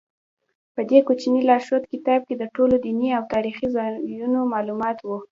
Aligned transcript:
په 0.75 0.81
دې 0.89 0.99
کوچني 1.07 1.41
لارښود 1.49 1.83
کتاب 1.93 2.19
کې 2.27 2.35
د 2.37 2.43
ټولو 2.55 2.75
دیني 2.85 3.09
او 3.17 3.23
تاریخي 3.33 3.67
ځایونو 3.75 4.39
معلومات 4.53 4.97
و. 5.07 5.09